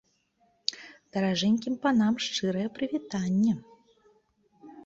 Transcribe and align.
Даражэнькім 1.17 1.75
панам 1.83 2.13
шчырае 2.29 2.65
прывітанне. 2.79 3.53